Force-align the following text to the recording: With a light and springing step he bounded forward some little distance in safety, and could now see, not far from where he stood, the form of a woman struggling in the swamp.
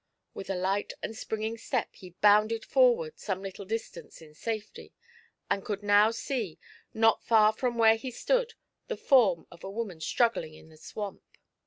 With 0.33 0.49
a 0.49 0.55
light 0.55 0.93
and 1.03 1.15
springing 1.15 1.59
step 1.59 1.89
he 1.93 2.15
bounded 2.21 2.65
forward 2.65 3.19
some 3.19 3.43
little 3.43 3.65
distance 3.65 4.19
in 4.19 4.33
safety, 4.33 4.95
and 5.47 5.63
could 5.63 5.83
now 5.83 6.09
see, 6.09 6.57
not 6.91 7.21
far 7.23 7.53
from 7.53 7.77
where 7.77 7.97
he 7.97 8.09
stood, 8.09 8.55
the 8.87 8.97
form 8.97 9.45
of 9.51 9.63
a 9.63 9.69
woman 9.69 10.01
struggling 10.01 10.55
in 10.55 10.69
the 10.69 10.77
swamp. 10.77 11.21